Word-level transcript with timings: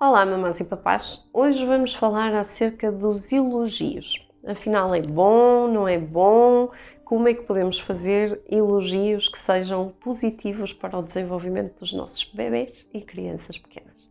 Olá, 0.00 0.24
mamães 0.24 0.60
e 0.60 0.64
papás! 0.64 1.28
Hoje 1.32 1.66
vamos 1.66 1.92
falar 1.92 2.32
acerca 2.32 2.92
dos 2.92 3.32
elogios. 3.32 4.24
Afinal, 4.46 4.94
é 4.94 5.02
bom, 5.02 5.66
não 5.66 5.88
é 5.88 5.98
bom? 5.98 6.70
Como 7.04 7.26
é 7.26 7.34
que 7.34 7.44
podemos 7.44 7.80
fazer 7.80 8.40
elogios 8.48 9.26
que 9.26 9.36
sejam 9.36 9.92
positivos 9.98 10.72
para 10.72 10.96
o 10.96 11.02
desenvolvimento 11.02 11.80
dos 11.80 11.92
nossos 11.92 12.22
bebês 12.32 12.88
e 12.94 13.00
crianças 13.00 13.58
pequenas? 13.58 14.08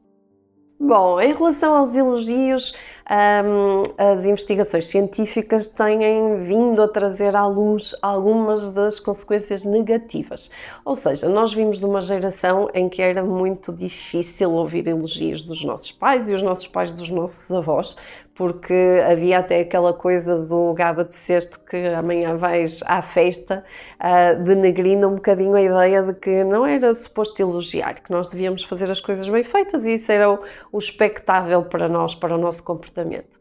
Bom, 0.80 1.20
em 1.20 1.34
relação 1.34 1.76
aos 1.76 1.96
elogios, 1.96 2.72
um, 3.10 3.84
as 3.98 4.28
investigações 4.28 4.86
científicas 4.86 5.68
têm 5.70 6.40
vindo 6.44 6.84
a 6.84 6.88
trazer 6.88 7.36
à 7.36 7.48
luz 7.48 7.96
algumas 8.00 8.72
das 8.72 9.00
consequências 9.00 9.66
negativas. 9.66 10.52
Ou 10.86 10.96
seja, 10.96 11.28
nós 11.30 11.52
vimos 11.52 11.80
de 11.80 11.86
uma 11.86 12.00
geração 12.00 12.70
em 12.76 12.88
que 12.88 13.02
era 13.02 13.24
muito 13.24 13.74
difícil 13.74 14.52
ouvir 14.52 14.88
elogios 14.88 15.46
dos 15.46 15.64
nossos 15.64 15.92
pais 15.92 16.30
e 16.30 16.36
os 16.36 16.44
nossos 16.44 16.68
pais 16.68 16.94
dos 16.94 17.10
nossos 17.10 17.52
avós, 17.52 17.98
porque 18.38 19.04
havia 19.10 19.40
até 19.40 19.62
aquela 19.62 19.92
coisa 19.92 20.38
do 20.46 20.72
gaba 20.74 21.04
de 21.04 21.16
cesto 21.16 21.60
que 21.68 21.76
amanhã 21.88 22.38
vais 22.38 22.84
à 22.86 23.02
festa, 23.02 23.66
uh, 24.00 24.44
denegrindo 24.44 25.08
um 25.08 25.16
bocadinho 25.16 25.56
a 25.56 25.62
ideia 25.62 26.04
de 26.04 26.14
que 26.14 26.44
não 26.44 26.64
era 26.64 26.94
suposto 26.94 27.42
elogiar, 27.42 27.96
que 27.96 28.12
nós 28.12 28.30
devíamos 28.30 28.64
fazer 28.64 28.92
as 28.92 29.02
coisas 29.02 29.28
bem 29.28 29.44
feitas 29.44 29.84
e 29.86 29.96
isso 29.96 30.12
era 30.12 30.32
o, 30.32 30.40
o 30.72 30.78
expectável 30.78 31.64
para 31.64 31.90
nós, 31.90 32.14
para 32.14 32.36
o 32.36 32.38
nosso 32.38 32.64
comportamento. 32.64 33.40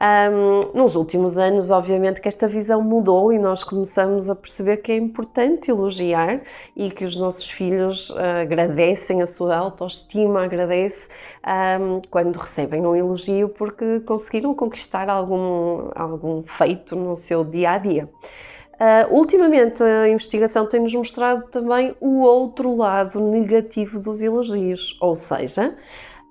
Um, 0.00 0.78
nos 0.78 0.94
últimos 0.94 1.38
anos, 1.38 1.72
obviamente, 1.72 2.20
que 2.20 2.28
esta 2.28 2.46
visão 2.46 2.80
mudou 2.80 3.32
e 3.32 3.38
nós 3.38 3.64
começamos 3.64 4.30
a 4.30 4.34
perceber 4.34 4.76
que 4.76 4.92
é 4.92 4.96
importante 4.96 5.72
elogiar 5.72 6.40
e 6.76 6.88
que 6.88 7.04
os 7.04 7.16
nossos 7.16 7.50
filhos 7.50 8.10
uh, 8.10 8.42
agradecem 8.42 9.20
a 9.22 9.26
sua 9.26 9.56
autoestima, 9.56 10.44
agradece 10.44 11.08
um, 11.80 12.00
quando 12.08 12.36
recebem 12.36 12.86
um 12.86 12.94
elogio 12.94 13.48
porque 13.48 13.98
conseguiram 14.00 14.37
conquistar 14.54 15.08
algum, 15.08 15.90
algum 15.94 16.42
feito 16.42 16.94
no 16.96 17.16
seu 17.16 17.44
dia 17.44 17.72
a 17.72 17.78
dia. 17.78 18.08
Uh, 18.74 19.12
ultimamente, 19.12 19.82
a 19.82 20.08
investigação 20.08 20.64
tem-nos 20.64 20.94
mostrado 20.94 21.48
também 21.50 21.96
o 22.00 22.20
outro 22.20 22.76
lado 22.76 23.18
negativo 23.18 24.00
dos 24.00 24.22
elogios, 24.22 24.96
ou 25.00 25.16
seja, 25.16 25.76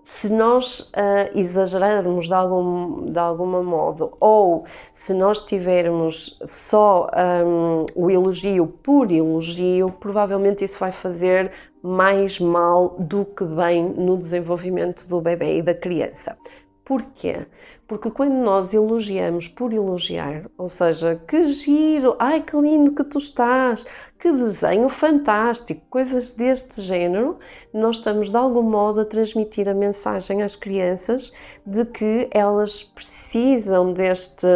se 0.08 0.32
nós 0.32 0.80
uh, 0.80 1.38
exagerarmos 1.38 2.28
de, 2.28 2.34
algum, 2.34 3.12
de 3.12 3.20
alguma 3.20 3.62
modo 3.62 4.16
ou 4.22 4.64
se 4.94 5.14
nós 5.14 5.42
tivermos 5.42 6.40
só 6.46 7.10
um, 7.46 7.86
o 7.94 8.10
elogio 8.10 8.68
por 8.82 9.12
elogio, 9.12 9.92
provavelmente 10.00 10.64
isso 10.64 10.80
vai 10.80 10.94
fazer 10.94 11.52
mais 11.84 12.40
mal 12.40 12.96
do 12.98 13.26
que 13.26 13.44
bem 13.44 13.84
no 13.84 14.18
desenvolvimento 14.18 15.10
do 15.10 15.20
bebê 15.20 15.58
e 15.58 15.62
da 15.62 15.76
criança. 15.76 16.38
Porquê? 16.88 17.46
Porque 17.86 18.10
quando 18.10 18.36
nós 18.36 18.74
elogiamos 18.74 19.50
por 19.50 19.74
elogiar, 19.74 20.50
ou 20.58 20.70
seja, 20.70 21.22
que 21.28 21.44
giro, 21.48 22.16
ai 22.18 22.42
que 22.42 22.56
lindo 22.56 22.94
que 22.94 23.04
tu 23.04 23.18
estás, 23.18 23.86
que 24.18 24.32
desenho 24.32 24.88
fantástico, 24.88 25.82
coisas 25.90 26.32
deste 26.32 26.80
género, 26.82 27.40
nós 27.74 27.98
estamos 27.98 28.30
de 28.30 28.38
algum 28.38 28.62
modo 28.62 29.02
a 29.02 29.06
transmitir 29.06 29.68
a 29.68 29.74
mensagem 29.74 30.42
às 30.42 30.56
crianças 30.56 31.34
de 31.66 31.84
que 31.84 32.30
elas 32.32 32.84
precisam 32.84 33.92
deste 33.92 34.48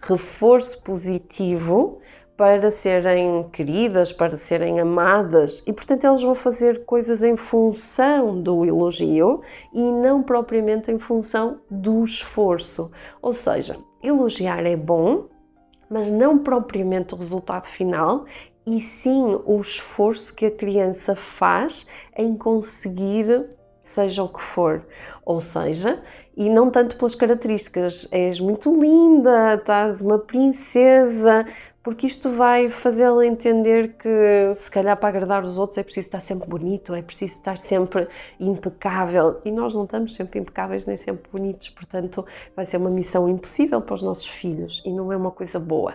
reforço 0.00 0.80
positivo 0.82 1.99
para 2.40 2.70
serem 2.70 3.44
queridas, 3.52 4.14
para 4.14 4.34
serem 4.34 4.80
amadas 4.80 5.62
e, 5.66 5.74
portanto, 5.74 6.06
elas 6.06 6.22
vão 6.22 6.34
fazer 6.34 6.86
coisas 6.86 7.22
em 7.22 7.36
função 7.36 8.40
do 8.40 8.64
elogio 8.64 9.42
e 9.74 9.82
não 9.82 10.22
propriamente 10.22 10.90
em 10.90 10.98
função 10.98 11.60
do 11.70 12.02
esforço. 12.02 12.90
Ou 13.20 13.34
seja, 13.34 13.76
elogiar 14.02 14.64
é 14.64 14.74
bom, 14.74 15.26
mas 15.90 16.08
não 16.08 16.38
propriamente 16.38 17.12
o 17.12 17.18
resultado 17.18 17.66
final 17.66 18.24
e 18.66 18.80
sim 18.80 19.38
o 19.44 19.60
esforço 19.60 20.34
que 20.34 20.46
a 20.46 20.50
criança 20.50 21.14
faz 21.14 21.86
em 22.16 22.34
conseguir 22.34 23.50
seja 23.80 24.22
o 24.22 24.28
que 24.28 24.42
for. 24.42 24.86
Ou 25.24 25.40
seja, 25.40 26.02
e 26.36 26.48
não 26.48 26.70
tanto 26.70 26.96
pelas 26.96 27.14
características, 27.14 28.08
és 28.12 28.38
muito 28.40 28.72
linda, 28.78 29.54
estás 29.54 30.00
uma 30.00 30.18
princesa, 30.18 31.46
porque 31.82 32.06
isto 32.06 32.30
vai 32.30 32.68
fazê-la 32.68 33.24
entender 33.24 33.96
que 33.96 34.54
se 34.54 34.70
calhar 34.70 34.96
para 34.98 35.08
agradar 35.08 35.44
os 35.44 35.58
outros 35.58 35.78
é 35.78 35.82
preciso 35.82 36.08
estar 36.08 36.20
sempre 36.20 36.46
bonito, 36.46 36.94
é 36.94 37.00
preciso 37.00 37.34
estar 37.34 37.56
sempre 37.56 38.06
impecável 38.38 39.40
e 39.46 39.50
nós 39.50 39.74
não 39.74 39.84
estamos 39.84 40.14
sempre 40.14 40.40
impecáveis 40.40 40.84
nem 40.84 40.96
sempre 40.96 41.30
bonitos, 41.32 41.70
portanto 41.70 42.24
vai 42.54 42.66
ser 42.66 42.76
uma 42.76 42.90
missão 42.90 43.28
impossível 43.28 43.80
para 43.80 43.94
os 43.94 44.02
nossos 44.02 44.28
filhos 44.28 44.82
e 44.84 44.92
não 44.92 45.10
é 45.10 45.16
uma 45.16 45.30
coisa 45.30 45.58
boa. 45.58 45.94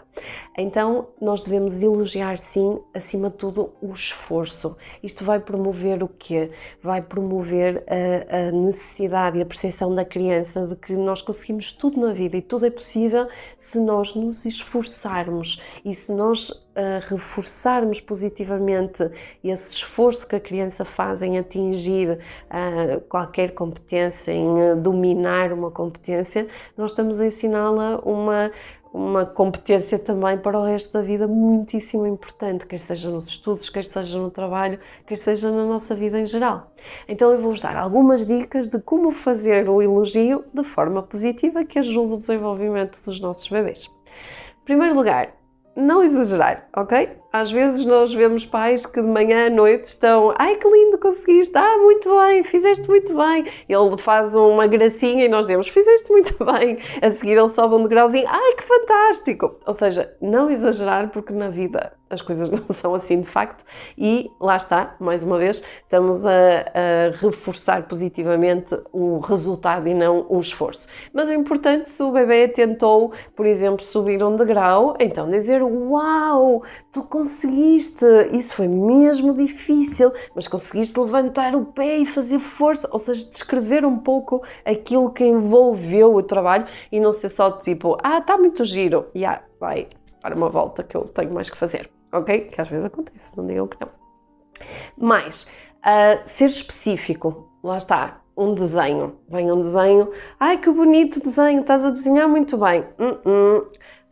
Então 0.58 1.08
nós 1.22 1.42
devemos 1.42 1.84
elogiar 1.84 2.40
sim, 2.40 2.80
acima 2.94 3.30
de 3.30 3.36
tudo, 3.36 3.72
o 3.80 3.92
esforço. 3.92 4.76
Isto 5.04 5.24
vai 5.24 5.40
promover 5.40 6.02
o 6.02 6.08
quê? 6.08 6.50
Vai 6.82 7.02
promover 7.02 7.84
a, 7.88 8.48
a 8.48 8.52
necessidade 8.52 9.38
e 9.38 9.42
a 9.42 9.46
percepção 9.46 9.94
da 9.94 10.04
criança 10.04 10.66
de 10.66 10.76
que 10.76 10.94
nós 10.94 11.22
conseguimos 11.22 11.72
tudo 11.72 12.00
na 12.00 12.12
vida 12.12 12.38
e 12.38 12.42
tudo 12.42 12.66
é 12.66 12.72
possível 12.72 13.28
se 13.56 13.80
nós 13.80 14.16
nos 14.16 14.46
esforçarmos 14.46 15.62
e 15.84 15.94
se 15.94 16.14
nós 16.14 16.50
uh, 16.50 16.64
reforçarmos 17.08 18.00
positivamente 18.00 19.10
esse 19.44 19.76
esforço 19.76 20.28
que 20.28 20.36
a 20.36 20.40
criança 20.40 20.86
faz 20.86 21.22
em 21.22 21.38
atingir 21.38 22.12
uh, 22.12 23.02
qualquer 23.10 23.52
competência, 23.52 24.32
em 24.32 24.48
uh, 24.48 24.76
dominar 24.76 25.52
uma 25.52 25.72
competência, 25.72 26.48
nós 26.78 26.92
estamos 26.92 27.20
a 27.20 27.26
ensiná-la 27.26 28.00
uma 28.06 28.52
uma 28.96 29.26
competência 29.26 30.00
também 30.00 30.38
para 30.38 30.58
o 30.58 30.64
resto 30.64 30.94
da 30.94 31.02
vida 31.02 31.28
muitíssimo 31.28 32.08
importante, 32.08 32.66
quer 32.66 32.80
seja 32.80 33.10
nos 33.10 33.28
estudos, 33.28 33.70
quer 33.70 33.84
seja 33.84 34.18
no 34.18 34.32
trabalho, 34.32 34.80
quer 35.06 35.18
seja 35.18 35.52
na 35.52 35.66
nossa 35.66 35.94
vida 35.94 36.18
em 36.18 36.26
geral. 36.26 36.72
Então 37.06 37.30
eu 37.30 37.38
vou-vos 37.38 37.60
dar 37.60 37.76
algumas 37.76 38.26
dicas 38.26 38.70
de 38.70 38.80
como 38.80 39.12
fazer 39.12 39.70
o 39.70 39.82
elogio 39.82 40.46
de 40.54 40.64
forma 40.64 41.04
positiva 41.04 41.66
que 41.66 41.78
ajude 41.78 42.14
o 42.14 42.18
desenvolvimento 42.18 42.98
dos 43.04 43.20
nossos 43.20 43.50
bebês. 43.50 43.92
Em 44.62 44.64
primeiro 44.64 44.96
lugar, 44.96 45.36
não 45.76 46.02
exagerar, 46.02 46.68
ok? 46.76 47.10
Às 47.32 47.52
vezes 47.52 47.86
nós 47.86 48.14
vemos 48.14 48.46
pais 48.46 48.86
que 48.86 49.02
de 49.02 49.08
manhã 49.08 49.48
à 49.48 49.50
noite 49.50 49.86
estão, 49.86 50.34
ai 50.38 50.56
que 50.56 50.68
lindo 50.68 50.98
conseguiste, 50.98 51.58
ah, 51.58 51.78
muito 51.80 52.10
bem, 52.18 52.44
fizeste 52.44 52.88
muito 52.88 53.14
bem. 53.14 53.46
Ele 53.68 53.98
faz 53.98 54.34
uma 54.36 54.68
gracinha 54.68 55.26
e 55.26 55.28
nós 55.28 55.48
dizemos, 55.48 55.68
fizeste 55.68 56.10
muito 56.12 56.34
bem. 56.46 56.80
A 57.02 57.12
seguir 57.12 57.34
ele 57.34 57.50
sobe 57.50 57.76
um 57.76 57.84
degrauzinho, 57.84 58.26
ai 58.28 58.54
que 58.54 58.64
fantástico. 58.64 59.60
Ou 59.66 59.74
seja, 59.74 60.16
não 60.22 60.50
exagerar 60.50 61.10
porque 61.10 61.34
na 61.34 61.50
vida 61.50 61.92
as 62.10 62.22
coisas 62.22 62.50
não 62.52 62.66
são 62.70 62.94
assim 62.94 63.22
de 63.22 63.28
facto. 63.28 63.64
E 63.98 64.30
lá 64.40 64.58
está, 64.58 64.96
mais 65.00 65.24
uma 65.24 65.38
vez, 65.38 65.62
estamos 65.84 66.26
a, 66.26 66.32
a 66.32 67.18
reforçar 67.18 67.88
positivamente 67.88 68.78
o 68.92 69.20
resultado 69.20 69.88
e 69.88 69.94
não 69.94 70.26
o 70.30 70.40
esforço. 70.40 70.88
Mas 71.14 71.30
é 71.30 71.36
importante 71.36 71.90
se 71.90 72.02
o 72.04 72.12
bebê 72.12 72.48
tentou, 72.48 73.12
por 73.36 73.46
exemplo, 73.46 73.84
subir 73.84 74.24
um 74.24 74.36
degrau, 74.36 74.96
então 75.00 75.30
dizer, 75.30 75.62
uau, 75.64 76.64
tu 76.92 77.04
conseguiste! 77.04 78.06
Isso 78.32 78.56
foi 78.56 78.68
mesmo 78.68 79.34
difícil, 79.34 80.12
mas 80.36 80.48
conseguiste 80.48 81.00
levantar 81.00 81.56
o 81.56 81.66
pé 81.66 81.98
e 81.98 82.06
fazer 82.06 82.40
força, 82.40 82.90
ou 82.92 83.00
seja, 83.00 83.30
descrever 83.30 83.86
um 83.86 83.98
pouco 83.98 84.44
aquilo 84.66 85.12
que 85.12 85.26
envolveu 85.26 86.14
o 86.16 86.24
trabalho 86.24 86.66
e 86.92 87.00
não 87.00 87.12
ser 87.12 87.30
só 87.30 87.52
tipo, 87.52 87.98
ah, 88.04 88.20
está 88.20 88.38
muito 88.38 88.64
giro, 88.64 89.08
e 89.14 89.20
yeah, 89.20 89.42
vai 89.60 89.88
para 90.22 90.36
uma 90.36 90.50
volta 90.50 90.84
que 90.84 90.96
eu 90.96 91.04
tenho 91.04 91.34
mais 91.34 91.50
que 91.50 91.58
fazer, 91.58 91.90
ok? 92.12 92.42
Que 92.42 92.62
às 92.62 92.70
vezes 92.70 92.86
acontece, 92.86 93.38
não 93.38 93.48
digam 93.48 93.68
que 93.68 93.78
não. 93.80 93.90
Mais, 94.98 95.48
uh, 95.80 96.28
ser 96.28 96.50
específico, 96.50 97.50
lá 97.64 97.78
está, 97.78 98.22
um 98.38 98.54
desenho. 98.54 99.18
Vem 99.30 99.52
um 99.52 99.62
desenho, 99.62 100.12
ai 100.40 100.58
que 100.58 100.70
bonito 100.70 101.22
desenho, 101.22 101.62
estás 101.62 101.86
a 101.86 101.90
desenhar 101.90 102.28
muito 102.28 102.58
bem. 102.58 102.82
Uh 103.00 103.30
-uh. 103.30 103.68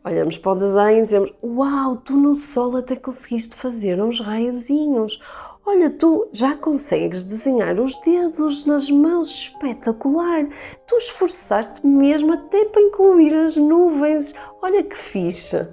Olhamos 0.06 0.36
para 0.36 0.52
o 0.52 0.54
desenho 0.56 0.98
e 0.98 1.02
dizemos: 1.02 1.32
Uau, 1.42 1.96
tu 1.96 2.12
no 2.12 2.34
sol 2.34 2.76
até 2.76 2.94
conseguiste 2.94 3.56
fazer 3.56 4.02
uns 4.02 4.20
raiozinhos. 4.20 5.18
Olha, 5.66 5.88
tu 5.88 6.28
já 6.30 6.54
consegues 6.54 7.24
desenhar 7.24 7.80
os 7.80 7.98
dedos 8.02 8.66
nas 8.66 8.90
mãos, 8.90 9.30
espetacular! 9.30 10.46
Tu 10.86 10.94
esforçaste 10.96 11.86
mesmo 11.86 12.34
até 12.34 12.66
para 12.66 12.82
incluir 12.82 13.34
as 13.34 13.56
nuvens. 13.56 14.34
Olha 14.60 14.82
que 14.82 14.94
fixe! 14.94 15.66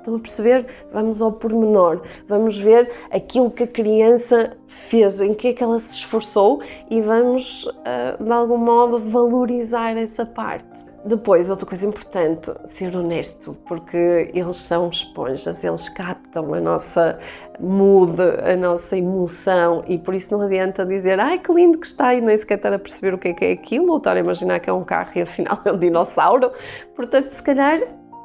Estão 0.00 0.16
a 0.16 0.18
perceber? 0.18 0.66
Vamos 0.92 1.20
ao 1.20 1.30
pormenor, 1.30 2.00
vamos 2.26 2.58
ver 2.58 2.90
aquilo 3.10 3.50
que 3.50 3.64
a 3.64 3.66
criança 3.66 4.56
fez, 4.66 5.20
em 5.20 5.34
que 5.34 5.48
é 5.48 5.52
que 5.52 5.62
ela 5.62 5.78
se 5.78 5.92
esforçou 5.92 6.62
e 6.90 7.02
vamos, 7.02 7.70
ah, 7.84 8.16
de 8.18 8.32
algum 8.32 8.56
modo, 8.56 8.98
valorizar 8.98 9.96
essa 9.98 10.24
parte. 10.24 10.88
Depois, 11.04 11.48
outra 11.48 11.66
coisa 11.66 11.86
importante, 11.86 12.52
ser 12.66 12.94
honesto, 12.94 13.56
porque 13.66 14.30
eles 14.34 14.56
são 14.56 14.88
esponjas, 14.88 15.64
eles 15.64 15.88
captam 15.88 16.52
a 16.52 16.60
nossa 16.60 17.18
mood, 17.58 18.16
a 18.20 18.54
nossa 18.56 18.98
emoção 18.98 19.82
e 19.86 19.96
por 19.98 20.14
isso 20.14 20.36
não 20.36 20.44
adianta 20.44 20.84
dizer 20.84 21.18
ai 21.20 21.38
que 21.38 21.52
lindo 21.52 21.78
que 21.78 21.86
está 21.86 22.14
e 22.14 22.20
nem 22.20 22.36
sequer 22.36 22.56
estar 22.56 22.72
a 22.72 22.78
perceber 22.78 23.14
o 23.14 23.18
que 23.18 23.28
é 23.28 23.34
que 23.34 23.44
é 23.44 23.52
aquilo 23.52 23.90
ou 23.90 23.98
estar 23.98 24.16
a 24.16 24.20
imaginar 24.20 24.60
que 24.60 24.68
é 24.68 24.72
um 24.72 24.84
carro 24.84 25.10
e 25.16 25.22
afinal 25.22 25.58
é 25.64 25.72
um 25.72 25.78
dinossauro. 25.78 26.52
Portanto, 26.94 27.30
se 27.30 27.42
calhar 27.42 27.80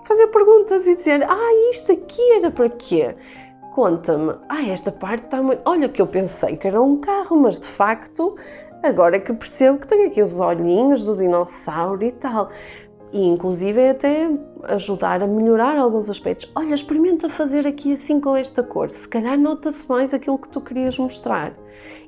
fazer 0.08 0.28
perguntas 0.28 0.88
e 0.88 0.96
dizer 0.96 1.24
ah, 1.24 1.70
isto 1.72 1.92
aqui 1.92 2.32
era 2.34 2.52
para 2.52 2.70
quê? 2.70 3.16
Conta-me, 3.74 4.36
ah, 4.48 4.64
esta 4.70 4.92
parte 4.92 5.26
está 5.26 5.42
muito. 5.42 5.62
Olha, 5.66 5.90
que 5.90 6.02
eu 6.02 6.08
pensei 6.08 6.56
que 6.56 6.68
era 6.68 6.82
um 6.82 7.02
carro, 7.02 7.36
mas 7.36 7.60
de 7.60 7.68
facto 7.68 8.36
Agora 8.86 9.20
que 9.20 9.34
percebo 9.34 9.80
que 9.80 9.88
tem 9.88 10.06
aqui 10.06 10.22
os 10.22 10.40
olhinhos 10.40 11.02
do 11.02 11.18
dinossauro 11.18 12.06
e 12.06 12.12
tal. 12.12 12.50
E 13.12 13.26
inclusive 13.26 13.82
é 13.82 13.90
até 13.90 14.30
ajudar 14.66 15.24
a 15.24 15.28
melhorar 15.28 15.76
alguns 15.76 16.08
aspectos. 16.08 16.52
Olha, 16.56 16.76
experimenta 16.76 17.28
fazer 17.28 17.66
aqui 17.66 17.94
assim 17.94 18.20
com 18.20 18.36
esta 18.36 18.62
cor. 18.62 18.92
Se 18.92 19.08
calhar 19.08 19.40
nota-se 19.40 19.90
mais 19.90 20.14
aquilo 20.14 20.38
que 20.38 20.50
tu 20.50 20.62
querias 20.62 21.00
mostrar. 21.00 21.58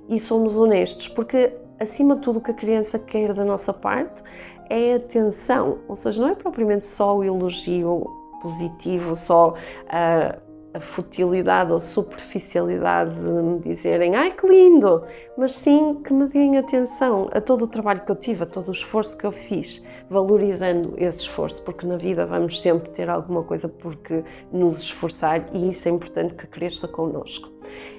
E 0.07 0.19
somos 0.19 0.55
honestos, 0.55 1.07
porque 1.07 1.51
acima 1.79 2.15
de 2.15 2.21
tudo 2.21 2.39
o 2.39 2.41
que 2.41 2.51
a 2.51 2.53
criança 2.53 2.99
quer 2.99 3.33
da 3.33 3.45
nossa 3.45 3.73
parte 3.73 4.21
é 4.69 4.95
atenção. 4.95 5.79
Ou 5.87 5.95
seja, 5.95 6.21
não 6.21 6.29
é 6.29 6.35
propriamente 6.35 6.85
só 6.85 7.17
o 7.17 7.23
elogio 7.23 8.05
positivo, 8.41 9.15
só 9.15 9.51
uh, 9.51 10.47
a 10.73 10.79
futilidade 10.79 11.71
ou 11.71 11.79
superficialidade 11.79 13.15
de 13.15 13.21
me 13.21 13.59
dizerem 13.59 14.15
ai 14.15 14.31
que 14.31 14.45
lindo, 14.47 15.03
mas 15.37 15.53
sim 15.53 15.95
que 16.03 16.13
me 16.13 16.27
deem 16.27 16.57
atenção 16.57 17.29
a 17.31 17.41
todo 17.41 17.63
o 17.63 17.67
trabalho 17.67 18.01
que 18.01 18.11
eu 18.11 18.15
tive, 18.15 18.43
a 18.43 18.45
todo 18.45 18.67
o 18.67 18.71
esforço 18.71 19.17
que 19.17 19.25
eu 19.25 19.31
fiz, 19.31 19.83
valorizando 20.09 20.93
esse 20.97 21.21
esforço, 21.21 21.63
porque 21.63 21.85
na 21.85 21.97
vida 21.97 22.25
vamos 22.25 22.61
sempre 22.61 22.89
ter 22.89 23.09
alguma 23.09 23.43
coisa 23.43 23.67
por 23.67 23.95
que 23.95 24.23
nos 24.51 24.81
esforçar 24.81 25.49
e 25.53 25.71
isso 25.71 25.87
é 25.87 25.91
importante 25.91 26.35
que 26.35 26.45
cresça 26.45 26.87
connosco. 26.87 27.49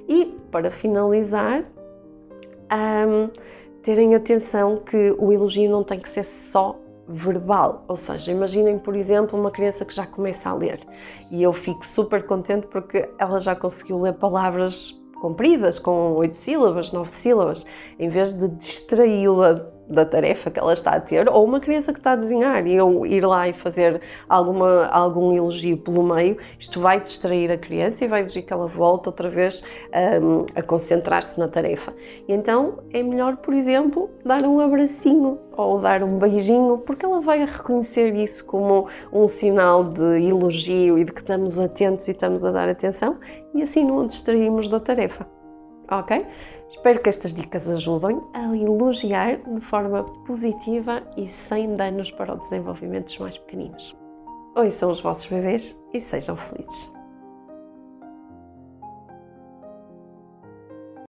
E 0.09 0.39
para 0.51 0.71
finalizar, 0.71 1.65
um, 2.73 3.31
terem 3.83 4.15
atenção 4.15 4.77
que 4.77 5.15
o 5.19 5.33
elogio 5.33 5.71
não 5.71 5.83
tem 5.83 5.99
que 5.99 6.09
ser 6.09 6.25
só 6.25 6.79
verbal, 7.09 7.85
ou 7.89 7.97
seja, 7.97 8.31
imaginem, 8.31 8.79
por 8.79 8.95
exemplo, 8.95 9.39
uma 9.39 9.51
criança 9.51 9.85
que 9.85 9.95
já 9.95 10.07
começa 10.07 10.51
a 10.51 10.55
ler. 10.55 10.81
E 11.31 11.43
eu 11.43 11.53
fico 11.53 11.85
super 11.85 12.27
contente 12.27 12.67
porque 12.67 13.09
ela 13.19 13.41
já 13.41 13.57
conseguiu 13.57 13.99
ler 14.01 14.13
palavras 14.15 14.93
compridas, 15.21 15.79
com 15.79 16.13
oito 16.17 16.37
sílabas, 16.37 16.93
nove 16.93 17.11
sílabas, 17.11 17.65
em 17.99 18.09
vez 18.09 18.35
de 18.35 18.49
distraí-la 18.49 19.78
da 19.89 20.05
tarefa 20.05 20.51
que 20.51 20.59
ela 20.59 20.73
está 20.73 20.93
a 20.93 21.01
ter, 21.01 21.29
ou 21.29 21.45
uma 21.45 21.61
criança 21.61 21.93
que 21.93 21.99
está 21.99 22.13
a 22.13 22.17
desenhar 22.17 22.67
e 22.67 22.75
eu 22.75 23.07
ir 23.07 23.25
lá 23.25 23.49
e 23.49 23.53
fazer 23.53 24.01
alguma, 24.29 24.87
algum 24.87 25.35
elogio 25.35 25.79
pelo 25.79 26.03
meio, 26.03 26.37
isto 26.59 26.81
vai 26.81 27.01
distrair 27.01 27.51
a 27.51 27.57
criança 27.57 28.05
e 28.05 28.09
vai 28.09 28.21
exigir 28.21 28.45
que 28.45 28.53
ela 28.53 28.67
volte 28.67 29.09
outra 29.09 29.29
vez 29.29 29.63
um, 30.23 30.45
a 30.55 30.63
concentrar-se 30.63 31.39
na 31.39 31.49
tarefa. 31.49 31.95
E 32.27 32.33
então 32.33 32.81
é 32.93 33.03
melhor, 33.03 33.37
por 33.37 33.55
exemplo, 33.55 34.11
dar 34.25 34.43
um 34.43 34.61
abracinho 34.61 35.39
ou 35.57 35.81
dar 35.81 36.03
um 36.03 36.19
beijinho, 36.19 36.79
porque 36.79 37.05
ela 37.05 37.21
vai 37.21 37.45
reconhecer 37.45 38.15
isso 38.15 38.45
como 38.47 38.87
um 39.13 39.27
sinal 39.27 39.85
de 39.85 40.29
elogio 40.29 40.99
e 40.99 41.05
de 41.05 41.13
que 41.13 41.21
estamos 41.21 41.59
atentos 41.59 42.07
e 42.09 42.13
estamos 42.13 42.45
a 42.45 42.51
dar 42.51 42.69
atenção 42.69 43.19
e 43.55 43.63
assim 43.63 43.85
não 43.85 44.03
a 44.03 44.07
distraímos 44.07 44.69
da 44.69 44.79
tarefa 44.79 45.27
ok? 45.91 46.27
Espero 46.69 47.01
que 47.01 47.09
estas 47.09 47.33
dicas 47.33 47.67
ajudem 47.67 48.21
a 48.35 48.55
elogiar 48.55 49.39
de 49.39 49.61
forma 49.61 50.05
positiva 50.25 51.03
e 51.17 51.27
sem 51.27 51.75
danos 51.77 52.11
para 52.11 52.35
o 52.35 52.39
desenvolvimento 52.39 53.07
dos 53.07 53.19
mais 53.19 53.39
pequeninos. 53.39 53.97
Oi, 54.55 54.71
são 54.71 54.91
os 54.91 55.01
vossos 55.01 55.27
bebês 55.27 55.83
e 55.95 56.01
sejam 56.01 56.37
felizes. 56.37 56.98